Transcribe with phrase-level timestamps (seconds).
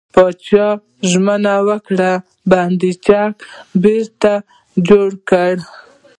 [0.13, 0.65] پاچا
[1.09, 2.11] ژمنه وکړه،
[2.49, 3.33] بند چک
[3.81, 4.33] به بېرته
[4.87, 5.55] جوړ کړي.